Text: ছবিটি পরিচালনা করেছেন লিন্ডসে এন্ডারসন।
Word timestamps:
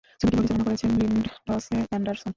ছবিটি 0.19 0.35
পরিচালনা 0.37 0.65
করেছেন 0.67 0.89
লিন্ডসে 0.99 1.75
এন্ডারসন। 1.91 2.29